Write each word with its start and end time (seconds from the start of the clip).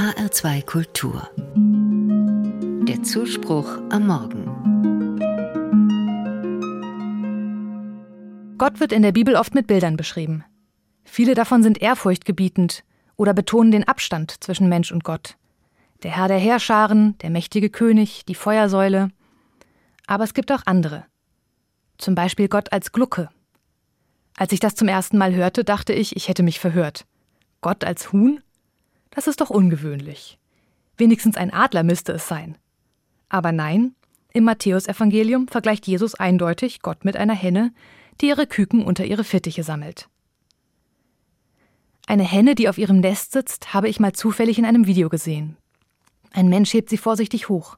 HR2 0.00 0.64
Kultur. 0.64 1.28
Der 2.88 3.02
Zuspruch 3.02 3.68
am 3.90 4.06
Morgen. 4.06 4.46
Gott 8.56 8.80
wird 8.80 8.92
in 8.92 9.02
der 9.02 9.12
Bibel 9.12 9.36
oft 9.36 9.54
mit 9.54 9.66
Bildern 9.66 9.98
beschrieben. 9.98 10.42
Viele 11.04 11.34
davon 11.34 11.62
sind 11.62 11.82
ehrfurchtgebietend 11.82 12.82
oder 13.16 13.34
betonen 13.34 13.72
den 13.72 13.86
Abstand 13.86 14.42
zwischen 14.42 14.70
Mensch 14.70 14.90
und 14.90 15.04
Gott. 15.04 15.36
Der 16.02 16.16
Herr 16.16 16.28
der 16.28 16.38
Heerscharen, 16.38 17.18
der 17.18 17.28
mächtige 17.28 17.68
König, 17.68 18.24
die 18.24 18.34
Feuersäule. 18.34 19.10
Aber 20.06 20.24
es 20.24 20.32
gibt 20.32 20.50
auch 20.50 20.62
andere. 20.64 21.04
Zum 21.98 22.14
Beispiel 22.14 22.48
Gott 22.48 22.72
als 22.72 22.92
Glucke. 22.92 23.28
Als 24.38 24.52
ich 24.52 24.60
das 24.60 24.76
zum 24.76 24.88
ersten 24.88 25.18
Mal 25.18 25.34
hörte, 25.34 25.62
dachte 25.62 25.92
ich, 25.92 26.16
ich 26.16 26.28
hätte 26.28 26.42
mich 26.42 26.58
verhört. 26.58 27.04
Gott 27.60 27.84
als 27.84 28.14
Huhn? 28.14 28.40
Das 29.10 29.26
ist 29.26 29.40
doch 29.40 29.50
ungewöhnlich. 29.50 30.38
Wenigstens 30.96 31.36
ein 31.36 31.52
Adler 31.52 31.82
müsste 31.82 32.12
es 32.12 32.28
sein. 32.28 32.56
Aber 33.28 33.52
nein, 33.52 33.94
im 34.32 34.44
Matthäusevangelium 34.44 35.48
vergleicht 35.48 35.86
Jesus 35.86 36.14
eindeutig 36.14 36.82
Gott 36.82 37.04
mit 37.04 37.16
einer 37.16 37.34
Henne, 37.34 37.72
die 38.20 38.28
ihre 38.28 38.46
Küken 38.46 38.84
unter 38.84 39.04
ihre 39.04 39.24
Fittiche 39.24 39.64
sammelt. 39.64 40.08
Eine 42.06 42.24
Henne, 42.24 42.54
die 42.54 42.68
auf 42.68 42.78
ihrem 42.78 43.00
Nest 43.00 43.32
sitzt, 43.32 43.72
habe 43.72 43.88
ich 43.88 44.00
mal 44.00 44.12
zufällig 44.12 44.58
in 44.58 44.64
einem 44.64 44.86
Video 44.86 45.08
gesehen. 45.08 45.56
Ein 46.32 46.48
Mensch 46.48 46.72
hebt 46.72 46.90
sie 46.90 46.98
vorsichtig 46.98 47.48
hoch. 47.48 47.76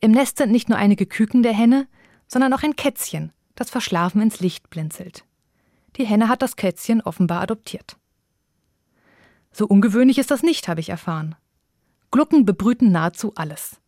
Im 0.00 0.10
Nest 0.10 0.38
sind 0.38 0.52
nicht 0.52 0.68
nur 0.68 0.78
einige 0.78 1.06
Küken 1.06 1.42
der 1.42 1.52
Henne, 1.52 1.86
sondern 2.26 2.52
auch 2.52 2.62
ein 2.62 2.76
Kätzchen, 2.76 3.32
das 3.54 3.70
verschlafen 3.70 4.22
ins 4.22 4.40
Licht 4.40 4.70
blinzelt. 4.70 5.24
Die 5.96 6.06
Henne 6.06 6.28
hat 6.28 6.42
das 6.42 6.56
Kätzchen 6.56 7.02
offenbar 7.02 7.42
adoptiert. 7.42 7.96
So 9.52 9.66
ungewöhnlich 9.66 10.18
ist 10.18 10.30
das 10.30 10.42
nicht, 10.42 10.68
habe 10.68 10.80
ich 10.80 10.88
erfahren. 10.88 11.34
Glucken 12.10 12.44
bebrüten 12.44 12.92
nahezu 12.92 13.32
alles. 13.34 13.80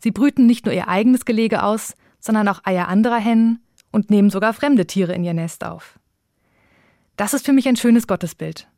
Sie 0.00 0.10
brüten 0.10 0.46
nicht 0.46 0.66
nur 0.66 0.74
ihr 0.74 0.88
eigenes 0.88 1.24
Gelege 1.24 1.62
aus, 1.62 1.94
sondern 2.20 2.48
auch 2.48 2.60
Eier 2.64 2.88
anderer 2.88 3.18
Hennen 3.18 3.60
und 3.90 4.10
nehmen 4.10 4.30
sogar 4.30 4.52
fremde 4.52 4.86
Tiere 4.86 5.14
in 5.14 5.24
ihr 5.24 5.34
Nest 5.34 5.64
auf. 5.64 5.98
Das 7.16 7.32
ist 7.32 7.46
für 7.46 7.52
mich 7.52 7.68
ein 7.68 7.76
schönes 7.76 8.06
Gottesbild. 8.06 8.68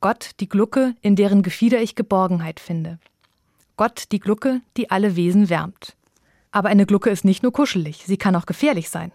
Gott, 0.00 0.30
die 0.40 0.48
Glucke, 0.48 0.94
in 1.00 1.16
deren 1.16 1.42
Gefieder 1.42 1.80
ich 1.80 1.94
Geborgenheit 1.94 2.60
finde. 2.60 2.98
Gott, 3.76 4.04
die 4.12 4.20
Glucke, 4.20 4.60
die 4.76 4.90
alle 4.90 5.16
Wesen 5.16 5.48
wärmt. 5.48 5.96
Aber 6.50 6.68
eine 6.68 6.86
Glucke 6.86 7.10
ist 7.10 7.24
nicht 7.24 7.42
nur 7.42 7.52
kuschelig, 7.52 8.04
sie 8.06 8.16
kann 8.16 8.36
auch 8.36 8.46
gefährlich 8.46 8.90
sein. 8.90 9.12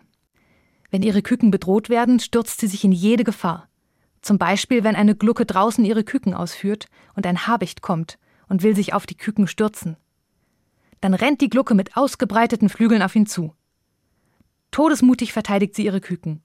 Wenn 0.89 1.03
ihre 1.03 1.21
Küken 1.21 1.51
bedroht 1.51 1.89
werden, 1.89 2.19
stürzt 2.19 2.59
sie 2.59 2.67
sich 2.67 2.83
in 2.83 2.91
jede 2.91 3.23
Gefahr. 3.23 3.67
Zum 4.25 4.39
Beispiel, 4.39 4.83
wenn 4.83 4.95
eine 4.95 5.13
Glucke 5.13 5.45
draußen 5.45 5.85
ihre 5.85 6.03
Küken 6.03 6.33
ausführt 6.33 6.87
und 7.13 7.27
ein 7.27 7.45
Habicht 7.45 7.83
kommt 7.83 8.17
und 8.49 8.63
will 8.63 8.75
sich 8.75 8.91
auf 8.91 9.05
die 9.05 9.13
Küken 9.13 9.45
stürzen. 9.45 9.97
Dann 10.99 11.13
rennt 11.13 11.41
die 11.41 11.49
Glucke 11.51 11.75
mit 11.75 11.95
ausgebreiteten 11.95 12.69
Flügeln 12.69 13.03
auf 13.03 13.15
ihn 13.15 13.27
zu. 13.27 13.53
Todesmutig 14.71 15.31
verteidigt 15.31 15.75
sie 15.75 15.85
ihre 15.85 16.01
Küken. 16.01 16.41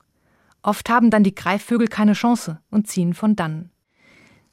Oft 0.60 0.90
haben 0.90 1.08
dann 1.08 1.24
die 1.24 1.34
Greifvögel 1.34 1.88
keine 1.88 2.12
Chance 2.12 2.60
und 2.70 2.86
ziehen 2.86 3.14
von 3.14 3.34
dannen. 3.34 3.70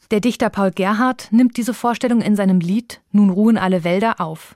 Der 0.09 0.21
Dichter 0.21 0.49
Paul 0.49 0.71
Gerhardt 0.71 1.27
nimmt 1.31 1.57
diese 1.57 1.73
Vorstellung 1.73 2.21
in 2.21 2.37
seinem 2.37 2.61
Lied 2.61 3.01
Nun 3.11 3.29
ruhen 3.29 3.57
alle 3.57 3.83
Wälder 3.83 4.21
auf. 4.21 4.55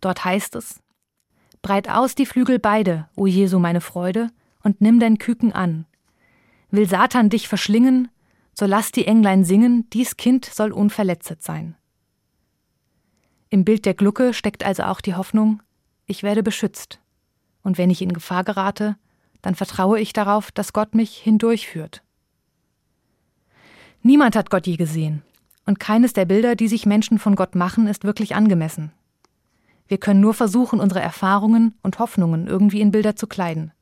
Dort 0.00 0.24
heißt 0.24 0.56
es 0.56 0.80
Breit 1.60 1.90
aus 1.90 2.14
die 2.14 2.24
Flügel 2.24 2.58
beide, 2.58 3.10
o 3.16 3.26
Jesu 3.26 3.58
meine 3.58 3.82
Freude, 3.82 4.30
und 4.62 4.80
nimm 4.80 4.98
dein 4.98 5.18
Küken 5.18 5.52
an, 5.52 5.84
Will 6.72 6.88
Satan 6.88 7.28
dich 7.28 7.48
verschlingen, 7.48 8.08
so 8.54 8.64
lass 8.64 8.92
die 8.92 9.06
Englein 9.06 9.44
singen, 9.44 9.88
dies 9.90 10.16
Kind 10.16 10.46
soll 10.46 10.72
unverletzet 10.72 11.42
sein. 11.42 11.76
Im 13.50 13.66
Bild 13.66 13.84
der 13.84 13.92
Glucke 13.92 14.32
steckt 14.32 14.64
also 14.64 14.84
auch 14.84 15.02
die 15.02 15.14
Hoffnung, 15.14 15.62
ich 16.06 16.22
werde 16.22 16.42
beschützt. 16.42 16.98
Und 17.62 17.76
wenn 17.76 17.90
ich 17.90 18.00
in 18.00 18.14
Gefahr 18.14 18.42
gerate, 18.42 18.96
dann 19.42 19.54
vertraue 19.54 20.00
ich 20.00 20.14
darauf, 20.14 20.50
dass 20.50 20.72
Gott 20.72 20.94
mich 20.94 21.18
hindurchführt. 21.18 22.02
Niemand 24.00 24.34
hat 24.34 24.48
Gott 24.48 24.66
je 24.66 24.76
gesehen, 24.76 25.22
und 25.66 25.78
keines 25.78 26.14
der 26.14 26.24
Bilder, 26.24 26.56
die 26.56 26.68
sich 26.68 26.86
Menschen 26.86 27.18
von 27.18 27.36
Gott 27.36 27.54
machen, 27.54 27.86
ist 27.86 28.04
wirklich 28.04 28.34
angemessen. 28.34 28.92
Wir 29.88 29.98
können 29.98 30.20
nur 30.20 30.32
versuchen, 30.32 30.80
unsere 30.80 31.02
Erfahrungen 31.02 31.74
und 31.82 31.98
Hoffnungen 31.98 32.46
irgendwie 32.46 32.80
in 32.80 32.92
Bilder 32.92 33.14
zu 33.14 33.26
kleiden. 33.26 33.72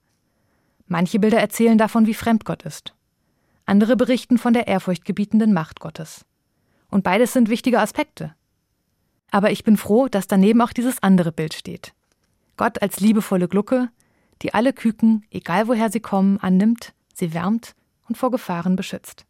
Manche 0.92 1.20
Bilder 1.20 1.38
erzählen 1.38 1.78
davon, 1.78 2.06
wie 2.06 2.14
fremd 2.14 2.44
Gott 2.44 2.64
ist. 2.64 2.94
Andere 3.64 3.96
berichten 3.96 4.38
von 4.38 4.52
der 4.52 4.66
ehrfurchtgebietenden 4.66 5.52
Macht 5.52 5.78
Gottes. 5.78 6.24
Und 6.90 7.04
beides 7.04 7.32
sind 7.32 7.48
wichtige 7.48 7.78
Aspekte. 7.78 8.34
Aber 9.30 9.52
ich 9.52 9.62
bin 9.62 9.76
froh, 9.76 10.08
dass 10.08 10.26
daneben 10.26 10.60
auch 10.60 10.72
dieses 10.72 11.00
andere 11.00 11.30
Bild 11.30 11.54
steht. 11.54 11.94
Gott 12.56 12.82
als 12.82 12.98
liebevolle 12.98 13.46
Glucke, 13.46 13.90
die 14.42 14.52
alle 14.52 14.72
Küken, 14.72 15.24
egal 15.30 15.68
woher 15.68 15.92
sie 15.92 16.00
kommen, 16.00 16.38
annimmt, 16.40 16.92
sie 17.14 17.32
wärmt 17.34 17.76
und 18.08 18.18
vor 18.18 18.32
Gefahren 18.32 18.74
beschützt. 18.74 19.26